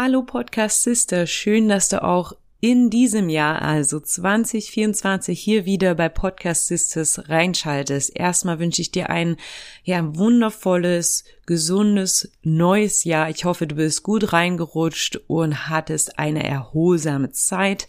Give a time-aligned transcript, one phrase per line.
[0.00, 6.08] Hallo Podcast Sister, schön, dass du auch in diesem Jahr, also 2024, hier wieder bei
[6.08, 8.16] Podcast Sisters reinschaltest.
[8.16, 9.36] Erstmal wünsche ich dir ein
[9.82, 13.28] ja, wundervolles, gesundes, neues Jahr.
[13.28, 17.88] Ich hoffe, du bist gut reingerutscht und hattest eine erholsame Zeit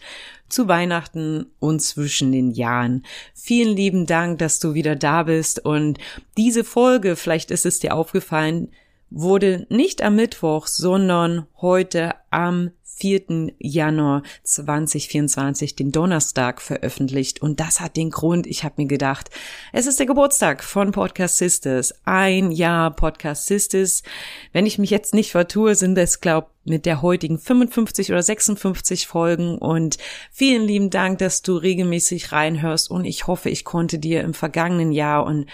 [0.50, 3.06] zu Weihnachten und zwischen den Jahren.
[3.36, 6.00] Vielen lieben Dank, dass du wieder da bist und
[6.38, 8.72] diese Folge, vielleicht ist es dir aufgefallen,
[9.10, 13.54] wurde nicht am Mittwoch, sondern heute am 4.
[13.60, 17.42] Januar 2024, den Donnerstag, veröffentlicht.
[17.42, 19.30] Und das hat den Grund, ich habe mir gedacht,
[19.72, 21.94] es ist der Geburtstag von Podcast Sisters.
[22.04, 24.04] Ein Jahr Podcast Sisters.
[24.52, 29.08] Wenn ich mich jetzt nicht vertue, sind es, glaub, mit der heutigen 55 oder 56
[29.08, 29.58] Folgen.
[29.58, 29.98] Und
[30.30, 32.92] vielen lieben Dank, dass du regelmäßig reinhörst.
[32.92, 35.46] Und ich hoffe, ich konnte dir im vergangenen Jahr und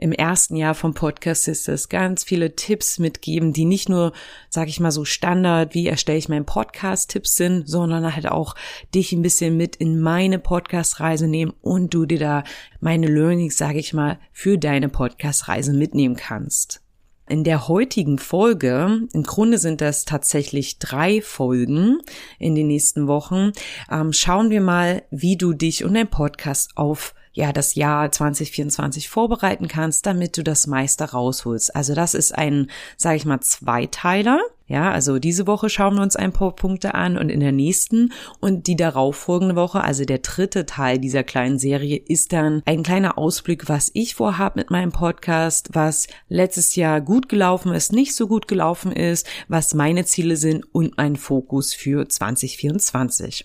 [0.00, 4.12] im ersten Jahr vom Podcast ist es ganz viele Tipps mitgeben, die nicht nur,
[4.48, 8.54] sage ich mal so Standard, wie erstelle ich meinen Podcast-Tipps sind, sondern halt auch
[8.94, 12.44] dich ein bisschen mit in meine Podcast-Reise nehmen und du dir da
[12.80, 16.80] meine Learnings, sage ich mal, für deine Podcast-Reise mitnehmen kannst.
[17.28, 21.98] In der heutigen Folge, im Grunde sind das tatsächlich drei Folgen
[22.38, 23.52] in den nächsten Wochen,
[23.90, 29.08] ähm, schauen wir mal, wie du dich und dein Podcast auf ja das Jahr 2024
[29.08, 31.74] vorbereiten kannst, damit du das meiste rausholst.
[31.74, 34.40] Also das ist ein, sage ich mal, Zweiteiler.
[34.66, 38.12] Ja, also diese Woche schauen wir uns ein paar Punkte an und in der nächsten
[38.38, 43.18] und die darauffolgende Woche, also der dritte Teil dieser kleinen Serie, ist dann ein kleiner
[43.18, 48.28] Ausblick, was ich vorhabe mit meinem Podcast, was letztes Jahr gut gelaufen ist, nicht so
[48.28, 53.44] gut gelaufen ist, was meine Ziele sind und mein Fokus für 2024.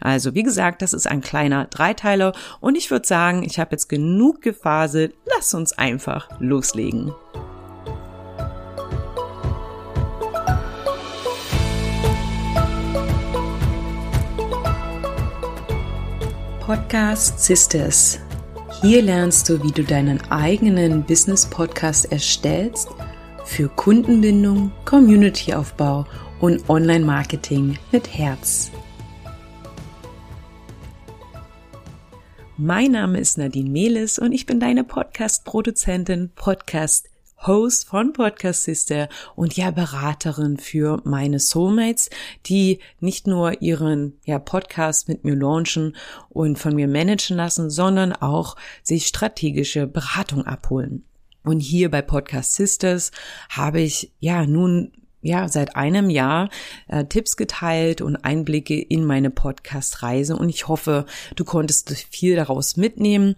[0.00, 3.88] Also wie gesagt, das ist ein kleiner Dreiteiler und ich würde sagen, ich habe jetzt
[3.88, 7.12] genug gefaselt, lass uns einfach loslegen.
[16.66, 18.18] Podcast Sisters.
[18.82, 22.88] Hier lernst du, wie du deinen eigenen Business-Podcast erstellst
[23.44, 26.06] für Kundenbindung, Community-Aufbau
[26.40, 28.72] und Online-Marketing mit Herz.
[32.58, 39.58] Mein Name ist Nadine Mehlis und ich bin deine Podcast-Produzentin, Podcast-Host von Podcast Sister und
[39.58, 42.08] ja Beraterin für meine Soulmates,
[42.46, 45.96] die nicht nur ihren ja, Podcast mit mir launchen
[46.30, 51.04] und von mir managen lassen, sondern auch sich strategische Beratung abholen.
[51.44, 53.10] Und hier bei Podcast Sisters
[53.50, 54.92] habe ich ja nun
[55.26, 56.48] ja, seit einem Jahr
[56.88, 62.76] äh, Tipps geteilt und Einblicke in meine Podcast-Reise und ich hoffe, du konntest viel daraus
[62.76, 63.36] mitnehmen.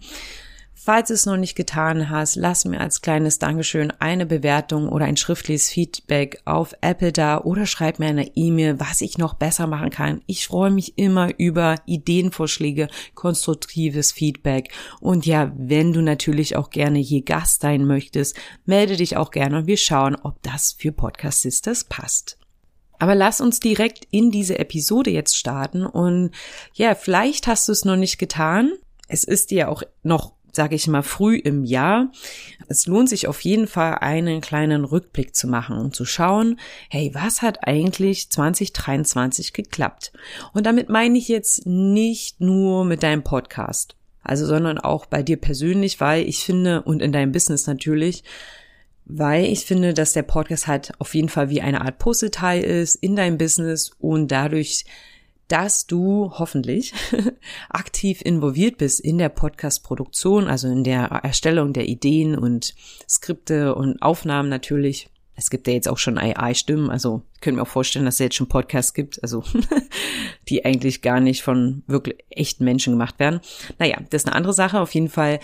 [0.81, 5.03] Falls du es noch nicht getan hast, lass mir als kleines Dankeschön eine Bewertung oder
[5.03, 9.67] ein schriftliches Feedback auf Apple da oder schreib mir eine E-Mail, was ich noch besser
[9.67, 10.21] machen kann.
[10.25, 14.71] Ich freue mich immer über Ideenvorschläge, konstruktives Feedback.
[15.01, 19.57] Und ja, wenn du natürlich auch gerne hier Gast sein möchtest, melde dich auch gerne
[19.57, 22.37] und wir schauen, ob das für Podcast Sisters passt.
[22.99, 26.31] Aber lass uns direkt in diese Episode jetzt starten und
[26.73, 28.71] ja, vielleicht hast du es noch nicht getan.
[29.09, 32.11] Es ist dir auch noch sage ich mal, früh im Jahr.
[32.67, 37.11] Es lohnt sich auf jeden Fall, einen kleinen Rückblick zu machen und zu schauen, hey,
[37.13, 40.11] was hat eigentlich 2023 geklappt?
[40.53, 45.37] Und damit meine ich jetzt nicht nur mit deinem Podcast, also, sondern auch bei dir
[45.37, 48.23] persönlich, weil ich finde, und in deinem Business natürlich,
[49.05, 52.95] weil ich finde, dass der Podcast halt auf jeden Fall wie eine Art Puzzleteil ist
[52.95, 54.85] in deinem Business und dadurch
[55.49, 56.93] dass du hoffentlich
[57.69, 62.75] aktiv involviert bist in der Podcast-Produktion, also in der Erstellung der Ideen und
[63.07, 65.09] Skripte und Aufnahmen natürlich.
[65.35, 68.19] Es gibt ja jetzt auch schon AI-Stimmen, also ich könnte mir auch vorstellen, dass es
[68.19, 69.43] jetzt schon Podcasts gibt, also
[70.49, 73.39] die eigentlich gar nicht von wirklich echten Menschen gemacht werden.
[73.79, 74.79] Naja, das ist eine andere Sache.
[74.79, 75.39] Auf jeden Fall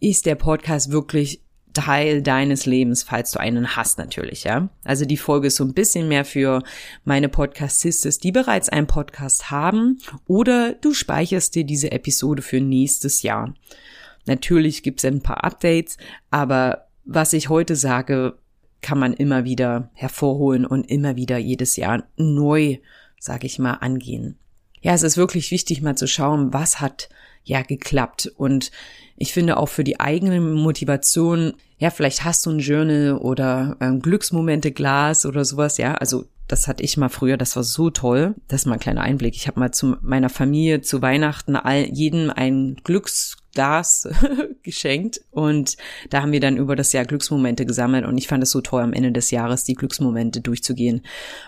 [0.00, 1.40] ist der Podcast wirklich
[1.78, 4.68] Teil deines Lebens, falls du einen hast natürlich, ja.
[4.82, 6.62] Also die Folge ist so ein bisschen mehr für
[7.04, 13.22] meine Podcast-Sisters, die bereits einen Podcast haben oder du speicherst dir diese Episode für nächstes
[13.22, 13.54] Jahr.
[14.26, 15.98] Natürlich gibt es ein paar Updates,
[16.32, 18.38] aber was ich heute sage,
[18.80, 22.78] kann man immer wieder hervorholen und immer wieder jedes Jahr neu,
[23.20, 24.36] sage ich mal, angehen.
[24.80, 27.08] Ja, es ist wirklich wichtig, mal zu schauen, was hat
[27.48, 28.70] ja geklappt und
[29.16, 34.00] ich finde auch für die eigene Motivation, ja, vielleicht hast du ein Journal oder ähm,
[34.00, 38.34] Glücksmomente-Glas oder sowas, ja, also das hatte ich mal früher, das war so toll.
[38.48, 39.36] Das ist mal ein kleiner Einblick.
[39.36, 44.08] Ich habe mal zu meiner Familie zu Weihnachten all, jedem ein Glücksglas
[44.62, 45.76] geschenkt und
[46.08, 48.82] da haben wir dann über das Jahr Glücksmomente gesammelt und ich fand es so toll,
[48.82, 51.02] am Ende des Jahres die Glücksmomente durchzugehen.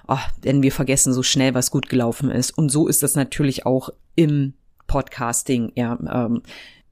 [0.07, 2.57] Oh, denn wir vergessen so schnell, was gut gelaufen ist.
[2.57, 4.53] Und so ist das natürlich auch im
[4.91, 5.73] Podcasting.
[5.77, 6.43] Ja, ähm,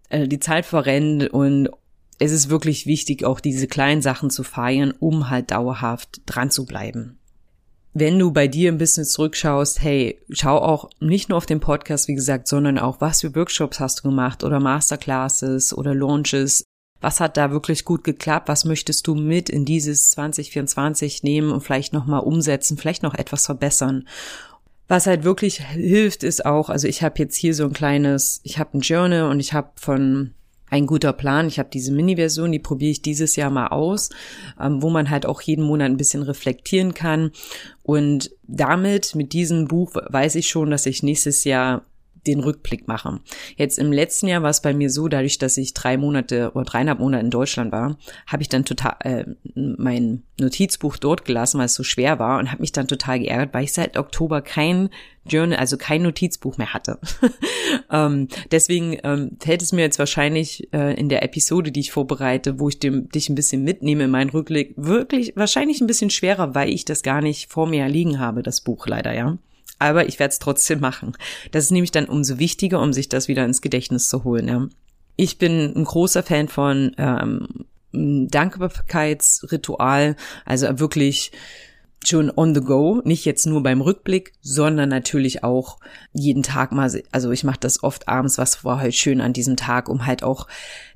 [0.08, 1.68] äh, die Zeit verrennt und
[2.18, 6.64] es ist wirklich wichtig, auch diese kleinen Sachen zu feiern, um halt dauerhaft dran zu
[6.64, 7.18] bleiben
[7.98, 12.08] wenn du bei dir ein bisschen zurückschaust, hey, schau auch nicht nur auf den Podcast,
[12.08, 16.64] wie gesagt, sondern auch, was für Workshops hast du gemacht oder Masterclasses oder Launches.
[17.00, 18.48] Was hat da wirklich gut geklappt?
[18.48, 23.46] Was möchtest du mit in dieses 2024 nehmen und vielleicht nochmal umsetzen, vielleicht noch etwas
[23.46, 24.08] verbessern?
[24.88, 28.58] Was halt wirklich hilft, ist auch, also ich habe jetzt hier so ein kleines, ich
[28.58, 30.32] habe ein Journal und ich habe von
[30.70, 31.48] ein guter Plan.
[31.48, 34.10] Ich habe diese Mini-Version, die probiere ich dieses Jahr mal aus,
[34.60, 37.30] ähm, wo man halt auch jeden Monat ein bisschen reflektieren kann.
[37.82, 41.84] Und damit, mit diesem Buch, weiß ich schon, dass ich nächstes Jahr
[42.26, 43.20] den Rückblick mache.
[43.56, 46.64] Jetzt im letzten Jahr war es bei mir so, dadurch, dass ich drei Monate oder
[46.64, 49.24] dreieinhalb Monate in Deutschland war, habe ich dann total äh,
[49.54, 53.54] mein Notizbuch dort gelassen, weil es so schwer war und habe mich dann total geärgert,
[53.54, 54.90] weil ich seit Oktober kein
[55.26, 56.98] Journal, also kein Notizbuch mehr hatte.
[57.90, 62.58] ähm, deswegen ähm, fällt es mir jetzt wahrscheinlich äh, in der Episode, die ich vorbereite,
[62.58, 66.54] wo ich dem, dich ein bisschen mitnehme in meinen Rückblick, wirklich wahrscheinlich ein bisschen schwerer,
[66.54, 69.38] weil ich das gar nicht vor mir liegen habe, das Buch leider, ja
[69.78, 71.16] aber ich werde es trotzdem machen.
[71.52, 74.48] Das ist nämlich dann umso wichtiger, um sich das wieder ins Gedächtnis zu holen.
[74.48, 74.66] Ja.
[75.16, 81.32] Ich bin ein großer Fan von ähm, Dankbarkeitsritual, also wirklich
[82.04, 85.78] schon on the go, nicht jetzt nur beim Rückblick, sondern natürlich auch
[86.12, 89.56] jeden Tag mal, also ich mache das oft abends, was war halt schön an diesem
[89.56, 90.46] Tag, um halt auch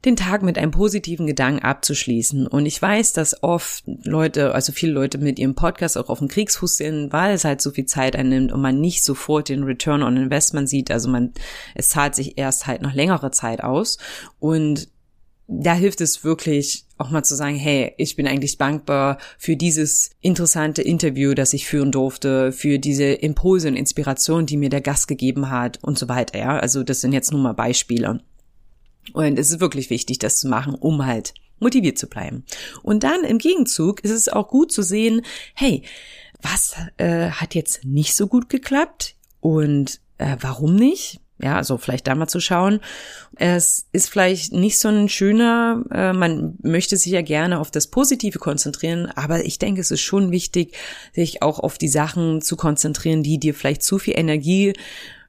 [0.04, 2.46] den Tag mit einem positiven Gedanken abzuschließen.
[2.46, 6.28] Und ich weiß, dass oft Leute, also viele Leute mit ihrem Podcast auch auf dem
[6.28, 10.02] Kriegsfuß sind, weil es halt so viel Zeit einnimmt und man nicht sofort den Return
[10.02, 10.90] on Investment sieht.
[10.90, 11.32] Also man,
[11.74, 13.98] es zahlt sich erst halt noch längere Zeit aus.
[14.38, 14.88] Und
[15.48, 20.10] da hilft es wirklich auch mal zu sagen, hey, ich bin eigentlich dankbar für dieses
[20.20, 25.08] interessante Interview, das ich führen durfte, für diese Impulse und Inspiration, die mir der Gast
[25.08, 26.38] gegeben hat und so weiter.
[26.38, 28.20] Ja, also das sind jetzt nur mal Beispiele.
[29.12, 32.44] Und es ist wirklich wichtig, das zu machen, um halt motiviert zu bleiben.
[32.82, 35.22] Und dann im Gegenzug ist es auch gut zu sehen,
[35.54, 35.82] hey,
[36.40, 41.20] was äh, hat jetzt nicht so gut geklappt und äh, warum nicht?
[41.42, 42.80] Ja, also vielleicht da mal zu schauen.
[43.34, 47.88] Es ist vielleicht nicht so ein schöner, äh, man möchte sich ja gerne auf das
[47.88, 50.76] Positive konzentrieren, aber ich denke, es ist schon wichtig,
[51.12, 54.74] sich auch auf die Sachen zu konzentrieren, die dir vielleicht zu viel Energie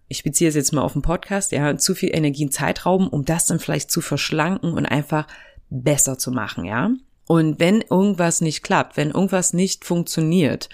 [0.10, 3.07] ich beziehe es jetzt mal auf den Podcast, ja, zu viel Energie und Zeit rauben,
[3.07, 5.27] um das dann vielleicht zu verschlanken und einfach
[5.69, 6.92] besser zu machen, ja.
[7.25, 10.69] Und wenn irgendwas nicht klappt, wenn irgendwas nicht funktioniert,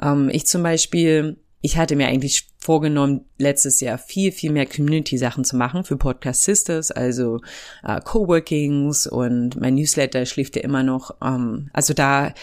[0.00, 5.44] ähm, ich zum Beispiel ich hatte mir eigentlich vorgenommen, letztes Jahr viel, viel mehr Community-Sachen
[5.44, 7.40] zu machen für Podcast Sisters, also
[7.84, 11.14] äh, Coworkings und mein Newsletter schläft ja immer noch.
[11.22, 12.34] Ähm, also da,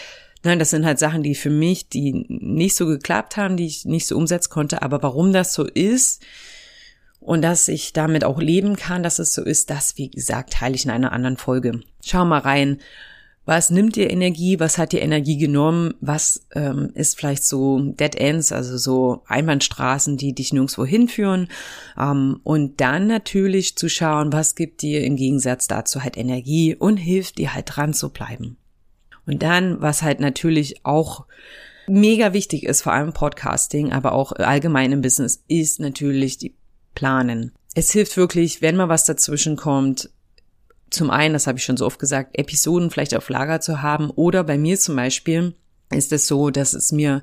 [0.42, 3.84] nein, das sind halt Sachen, die für mich, die nicht so geklappt haben, die ich
[3.84, 4.80] nicht so umsetzen konnte.
[4.80, 6.22] Aber warum das so ist
[7.20, 10.74] und dass ich damit auch leben kann, dass es so ist, das, wie gesagt, teile
[10.74, 11.80] ich in einer anderen Folge.
[12.02, 12.80] Schau mal rein
[13.50, 18.14] was nimmt dir Energie, was hat dir Energie genommen, was ähm, ist vielleicht so Dead
[18.14, 21.48] Ends, also so Einbahnstraßen, die dich nirgendwo hinführen.
[21.98, 26.96] Ähm, und dann natürlich zu schauen, was gibt dir im Gegensatz dazu halt Energie und
[26.98, 28.56] hilft dir halt dran zu bleiben.
[29.26, 31.26] Und dann, was halt natürlich auch
[31.88, 36.54] mega wichtig ist, vor allem Podcasting, aber auch allgemein im Business, ist natürlich die
[36.94, 37.50] Planen.
[37.74, 40.08] Es hilft wirklich, wenn mal was dazwischen kommt,
[40.90, 44.10] zum einen, das habe ich schon so oft gesagt, Episoden vielleicht auf Lager zu haben
[44.10, 45.54] oder bei mir zum Beispiel
[45.90, 47.22] ist es so, dass es mir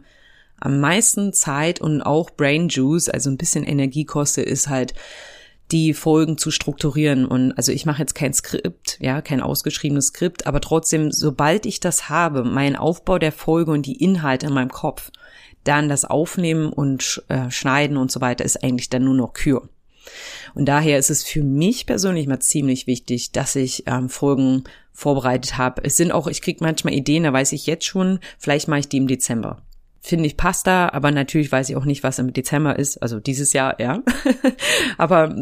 [0.60, 4.94] am meisten Zeit und auch Brain Juice, also ein bisschen Energie kostet, ist halt
[5.72, 7.26] die Folgen zu strukturieren.
[7.26, 11.80] Und also ich mache jetzt kein Skript, ja, kein ausgeschriebenes Skript, aber trotzdem, sobald ich
[11.80, 15.12] das habe, mein Aufbau der Folge und die Inhalte in meinem Kopf,
[15.64, 19.70] dann das Aufnehmen und äh, Schneiden und so weiter ist eigentlich dann nur noch Kür.
[20.54, 25.58] Und daher ist es für mich persönlich mal ziemlich wichtig, dass ich ähm, Folgen vorbereitet
[25.58, 25.84] habe.
[25.84, 28.90] Es sind auch, ich kriege manchmal Ideen, da weiß ich jetzt schon, vielleicht mache ich
[28.90, 29.62] die im Dezember.
[30.02, 32.98] Finde ich passt da, aber natürlich weiß ich auch nicht, was im Dezember ist.
[32.98, 34.02] Also dieses Jahr, ja.
[34.98, 35.36] aber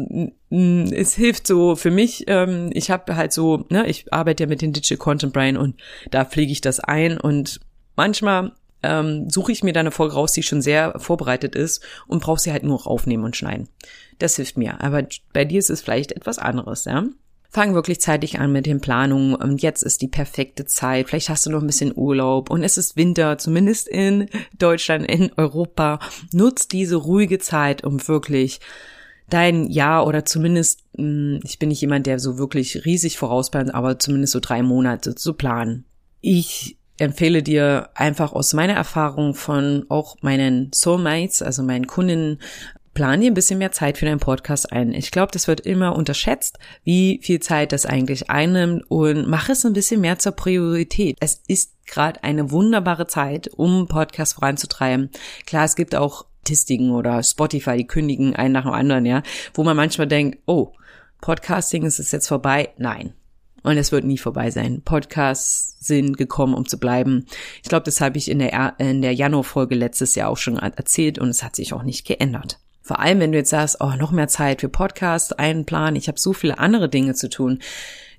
[0.50, 2.24] mh, es hilft so für mich.
[2.26, 5.76] Ähm, ich habe halt so, ne, ich arbeite ja mit den Digital Content Brain und
[6.10, 7.60] da pflege ich das ein und
[7.94, 8.52] manchmal
[8.82, 12.40] ähm, suche ich mir da eine Folge raus, die schon sehr vorbereitet ist und brauche
[12.40, 13.68] sie halt nur aufnehmen und schneiden.
[14.18, 14.80] Das hilft mir.
[14.80, 17.04] Aber bei dir ist es vielleicht etwas anderes, ja?
[17.48, 21.08] Fang wirklich zeitig an mit den Planungen und jetzt ist die perfekte Zeit.
[21.08, 24.28] Vielleicht hast du noch ein bisschen Urlaub und es ist Winter, zumindest in
[24.58, 26.00] Deutschland, in Europa.
[26.32, 28.60] Nutz diese ruhige Zeit, um wirklich
[29.30, 33.98] dein Jahr oder zumindest, hm, ich bin nicht jemand, der so wirklich riesig vorausplant, aber
[33.98, 35.84] zumindest so drei Monate zu planen.
[36.20, 42.40] Ich empfehle dir einfach aus meiner Erfahrung von auch meinen Soulmates, also meinen Kundinnen,
[42.94, 44.92] plan dir ein bisschen mehr Zeit für deinen Podcast ein.
[44.94, 49.66] Ich glaube, das wird immer unterschätzt, wie viel Zeit das eigentlich einnimmt und mach es
[49.66, 51.18] ein bisschen mehr zur Priorität.
[51.20, 55.10] Es ist gerade eine wunderbare Zeit, um Podcast voranzutreiben.
[55.44, 59.22] Klar, es gibt auch Statistiken oder Spotify, die kündigen einen nach dem anderen, ja,
[59.54, 60.72] wo man manchmal denkt, oh,
[61.20, 62.70] Podcasting ist es jetzt vorbei?
[62.78, 63.14] Nein.
[63.66, 64.82] Und es wird nie vorbei sein.
[64.84, 67.26] Podcasts sind gekommen, um zu bleiben.
[67.64, 71.18] Ich glaube, das habe ich in der, in der Januar-Folge letztes Jahr auch schon erzählt
[71.18, 72.60] und es hat sich auch nicht geändert.
[72.80, 76.20] Vor allem, wenn du jetzt sagst, oh, noch mehr Zeit für Podcasts einplanen, ich habe
[76.20, 77.58] so viele andere Dinge zu tun.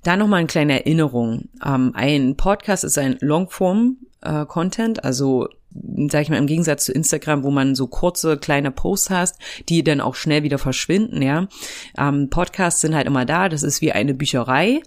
[0.02, 1.48] Da nochmal eine kleine Erinnerung.
[1.64, 5.48] Ähm, ein Podcast ist ein Longform-Content, äh, also
[6.10, 9.36] sag ich mal, im Gegensatz zu Instagram, wo man so kurze, kleine Posts hast,
[9.68, 11.48] die dann auch schnell wieder verschwinden, ja.
[11.96, 14.80] Ähm, Podcasts sind halt immer da, das ist wie eine Bücherei,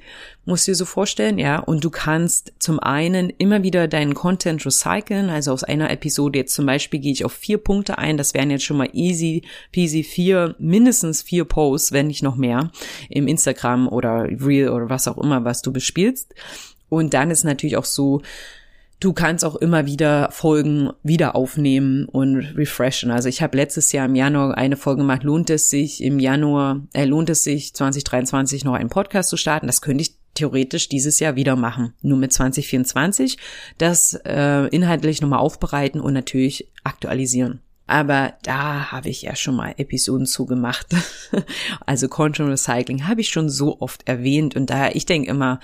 [0.45, 1.59] musst du dir so vorstellen, ja.
[1.59, 6.53] Und du kannst zum einen immer wieder deinen Content recyceln, also aus einer Episode jetzt
[6.53, 10.03] zum Beispiel gehe ich auf vier Punkte ein, das wären jetzt schon mal easy peasy
[10.03, 12.71] vier, mindestens vier Posts, wenn nicht noch mehr,
[13.09, 16.33] im Instagram oder Reel oder was auch immer, was du bespielst.
[16.89, 18.21] Und dann ist natürlich auch so,
[19.01, 23.09] Du kannst auch immer wieder Folgen wieder aufnehmen und refreshen.
[23.09, 26.81] Also ich habe letztes Jahr im Januar eine Folge gemacht, lohnt es sich im Januar,
[26.93, 29.65] äh, lohnt es sich 2023 noch einen Podcast zu starten?
[29.65, 31.95] Das könnte ich theoretisch dieses Jahr wieder machen.
[32.03, 33.39] Nur mit 2024
[33.79, 37.59] das äh, inhaltlich nochmal aufbereiten und natürlich aktualisieren.
[37.87, 40.85] Aber da habe ich ja schon mal Episoden zugemacht.
[41.87, 45.59] also Content Recycling habe ich schon so oft erwähnt und daher, ich denke immer,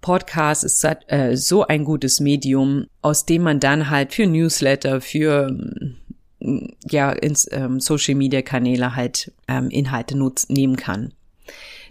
[0.00, 5.50] Podcast ist äh, so ein gutes Medium, aus dem man dann halt für Newsletter, für
[5.50, 11.12] mm, ja, ins, ähm, Social Media Kanäle halt ähm, Inhalte nutz, nehmen kann.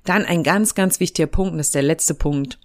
[0.05, 2.59] Dann ein ganz, ganz wichtiger Punkt, und das ist der letzte Punkt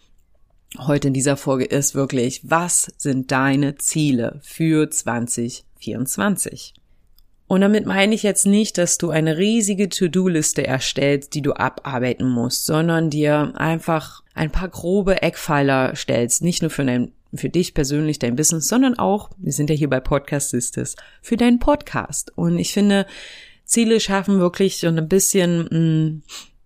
[0.79, 6.75] heute in dieser Folge, ist wirklich, was sind deine Ziele für 2024?
[7.49, 12.29] Und damit meine ich jetzt nicht, dass du eine riesige To-Do-Liste erstellst, die du abarbeiten
[12.29, 17.75] musst, sondern dir einfach ein paar grobe Eckpfeiler stellst, nicht nur für dein für dich
[17.75, 22.31] persönlich, dein Business, sondern auch, wir sind ja hier bei Podcast Sisters, für deinen Podcast.
[22.37, 23.07] Und ich finde,
[23.65, 26.23] Ziele schaffen wirklich so ein bisschen, mh, mm,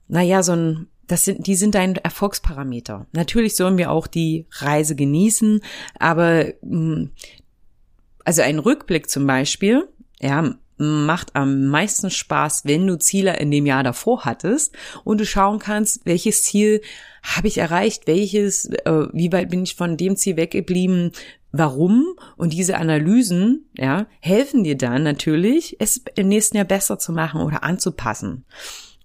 [0.09, 3.07] naja, so ein, das sind, die sind dein Erfolgsparameter.
[3.13, 5.61] Natürlich sollen wir auch die Reise genießen,
[5.99, 7.11] aber mh, mm,
[8.25, 9.89] also ein Rückblick zum Beispiel,
[10.21, 15.27] ja, macht am meisten Spaß, wenn du Ziele in dem Jahr davor hattest und du
[15.27, 16.83] schauen kannst, welches Ziel
[17.23, 21.13] habe ich erreicht, welches, äh, wie weit bin ich von dem Ziel weggeblieben,
[21.53, 27.13] warum und diese Analysen, ja, helfen dir dann natürlich, es im nächsten Jahr besser zu
[27.13, 28.45] machen oder anzupassen.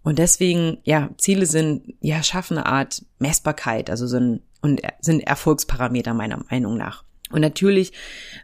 [0.04, 6.14] Und deswegen, ja, Ziele sind, ja, schaffen eine Art Messbarkeit, also sind, und sind Erfolgsparameter
[6.14, 7.04] meiner Meinung nach.
[7.32, 7.94] Und natürlich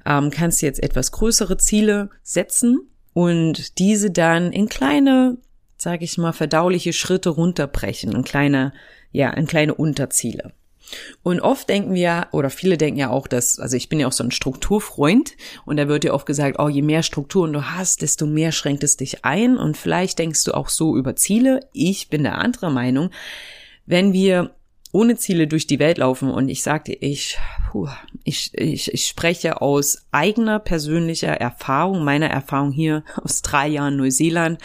[0.06, 5.38] ähm, kannst du jetzt etwas größere Ziele setzen, und diese dann in kleine,
[5.76, 8.74] sage ich mal, verdauliche Schritte runterbrechen, in kleine,
[9.12, 10.54] ja, in kleine Unterziele.
[11.24, 14.12] Und oft denken wir, oder viele denken ja auch, dass, also ich bin ja auch
[14.12, 15.32] so ein Strukturfreund
[15.66, 18.84] und da wird ja oft gesagt, oh, je mehr Strukturen du hast, desto mehr schränkt
[18.84, 21.62] es dich ein und vielleicht denkst du auch so über Ziele.
[21.74, 23.10] Ich bin der andere Meinung.
[23.88, 24.52] Wenn wir
[24.92, 27.40] ohne Ziele durch die Welt laufen und ich sagte, ich,
[27.72, 27.90] puh,
[28.28, 34.60] ich, ich, ich spreche aus eigener persönlicher Erfahrung, meiner Erfahrung hier aus drei Jahren Neuseeland,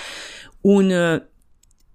[0.62, 1.28] ohne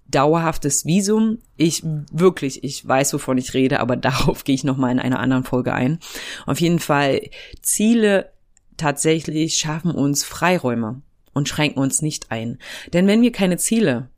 [0.07, 1.39] dauerhaftes Visum.
[1.57, 5.43] Ich wirklich, ich weiß, wovon ich rede, aber darauf gehe ich nochmal in einer anderen
[5.43, 5.99] Folge ein.
[6.45, 7.19] Auf jeden Fall,
[7.61, 8.31] Ziele
[8.77, 11.01] tatsächlich schaffen uns Freiräume
[11.33, 12.59] und schränken uns nicht ein.
[12.93, 14.09] Denn wenn wir keine Ziele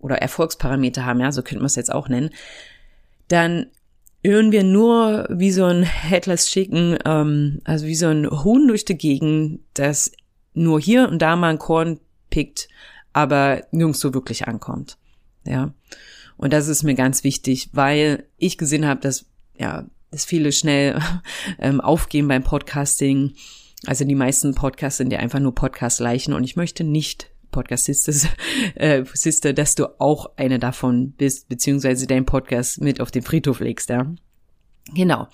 [0.00, 2.30] oder Erfolgsparameter haben, ja, so könnte man es jetzt auch nennen,
[3.28, 3.66] dann
[4.26, 8.84] irren wir nur wie so ein Headless Chicken, ähm, also wie so ein Huhn durch
[8.84, 10.10] die Gegend, das
[10.52, 12.68] nur hier und da mal ein Korn pickt,
[13.12, 14.98] aber nirgendwo wirklich ankommt.
[15.44, 15.72] Ja.
[16.36, 21.00] Und das ist mir ganz wichtig, weil ich gesehen habe, dass, ja, dass viele schnell
[21.60, 23.34] ähm, aufgeben beim Podcasting.
[23.86, 28.26] Also die meisten Podcasts sind ja einfach nur Podcast-Leichen und ich möchte nicht Podcast Sisters,
[28.74, 33.60] äh, Sister, dass du auch eine davon bist, beziehungsweise deinen Podcast mit auf den Friedhof
[33.60, 34.06] legst, ja.
[34.94, 35.26] Genau.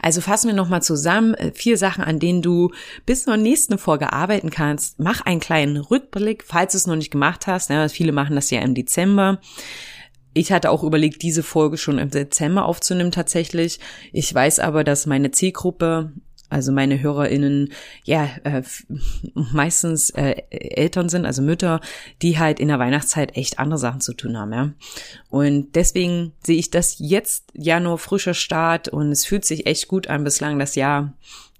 [0.00, 1.34] Also fassen wir nochmal zusammen.
[1.34, 2.70] Äh, vier Sachen, an denen du
[3.04, 4.98] bis zur nächsten Folge arbeiten kannst.
[4.98, 7.68] Mach einen kleinen Rückblick, falls du es noch nicht gemacht hast.
[7.70, 9.40] Ja, viele machen das ja im Dezember.
[10.32, 13.78] Ich hatte auch überlegt, diese Folge schon im Dezember aufzunehmen tatsächlich.
[14.12, 16.12] Ich weiß aber, dass meine Zielgruppe
[16.54, 17.72] also meine HörerInnen,
[18.04, 18.62] ja, äh,
[19.34, 21.80] meistens äh, Eltern sind, also Mütter,
[22.22, 24.72] die halt in der Weihnachtszeit echt andere Sachen zu tun haben, ja.
[25.30, 30.06] Und deswegen sehe ich das jetzt Januar frischer Start und es fühlt sich echt gut
[30.06, 31.14] an bislang das Jahr.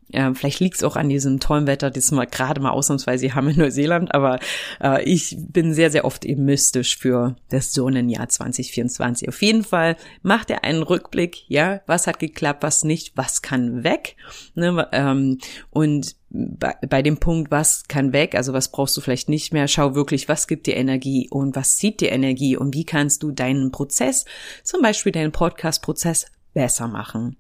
[0.09, 3.49] Ja, vielleicht liegt es auch an diesem tollen Wetter, das wir gerade mal ausnahmsweise haben
[3.49, 4.39] in Neuseeland, aber
[4.81, 9.29] äh, ich bin sehr, sehr oft eben mystisch für das Sonnenjahr 2024.
[9.29, 13.83] Auf jeden Fall macht er einen Rückblick, ja, was hat geklappt, was nicht, was kann
[13.83, 14.17] weg.
[14.55, 15.39] Ne, ähm,
[15.71, 19.69] und bei, bei dem Punkt, was kann weg, also was brauchst du vielleicht nicht mehr,
[19.69, 23.31] schau wirklich, was gibt dir Energie und was zieht dir Energie und wie kannst du
[23.31, 24.25] deinen Prozess,
[24.63, 27.37] zum Beispiel deinen Podcast-Prozess, besser machen.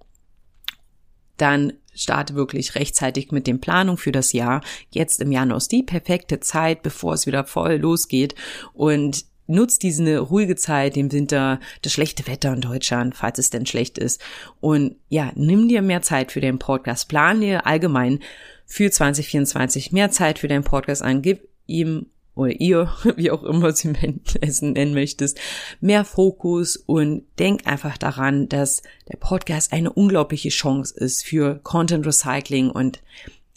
[1.37, 4.63] Dann starte wirklich rechtzeitig mit den Planungen für das Jahr.
[4.91, 8.35] Jetzt im Januar ist die perfekte Zeit, bevor es wieder voll losgeht
[8.73, 13.67] und nutzt diese ruhige Zeit, im Winter, das schlechte Wetter in Deutschland, falls es denn
[13.67, 14.23] schlecht ist.
[14.61, 17.09] Und ja, nimm dir mehr Zeit für den Podcast.
[17.09, 18.21] Plan dir allgemein
[18.67, 21.21] für 2024 mehr Zeit für deinen Podcast an.
[21.21, 23.93] Gib ihm oder ihr, wie auch immer sie
[24.41, 25.39] es nennen möchtest,
[25.81, 32.07] mehr Fokus und denk einfach daran, dass der Podcast eine unglaubliche Chance ist für Content
[32.07, 33.03] Recycling und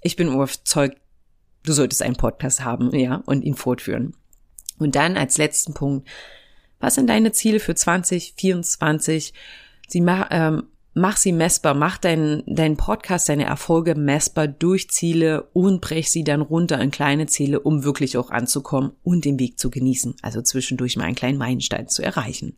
[0.01, 0.98] ich bin überzeugt,
[1.63, 4.15] du solltest einen Podcast haben, ja, und ihn fortführen.
[4.79, 6.07] Und dann als letzten Punkt,
[6.79, 9.34] was sind deine Ziele für 2024?
[9.88, 10.63] Sie ähm,
[10.98, 16.24] mach sie messbar, mach deinen dein Podcast, deine Erfolge messbar durch Ziele und brech sie
[16.24, 20.42] dann runter in kleine Ziele, um wirklich auch anzukommen und den Weg zu genießen, also
[20.42, 22.58] zwischendurch mal einen kleinen Meilenstein zu erreichen.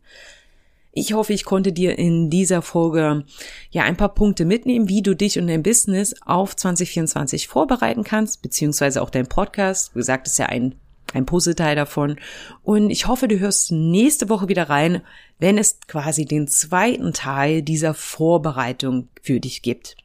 [0.92, 3.24] Ich hoffe, ich konnte dir in dieser Folge
[3.70, 8.42] ja ein paar Punkte mitnehmen, wie du dich und dein Business auf 2024 vorbereiten kannst,
[8.42, 9.94] beziehungsweise auch dein Podcast.
[9.94, 10.74] Wie gesagt, ist ja ein
[11.12, 12.16] ein Puzzleteil davon.
[12.62, 15.02] Und ich hoffe, du hörst nächste Woche wieder rein,
[15.38, 19.96] wenn es quasi den zweiten Teil dieser Vorbereitung für dich gibt.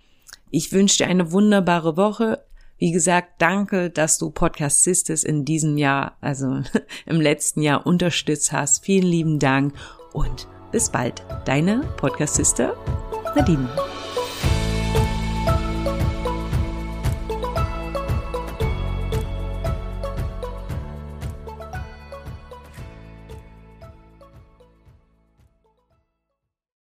[0.51, 2.43] Ich wünsche dir eine wunderbare Woche.
[2.77, 6.61] Wie gesagt, danke, dass du Podcast Sisters in diesem Jahr, also
[7.05, 8.83] im letzten Jahr unterstützt hast.
[8.83, 9.73] Vielen lieben Dank
[10.13, 11.23] und bis bald.
[11.45, 12.75] Deine Podcast Sister
[13.35, 13.69] Nadine.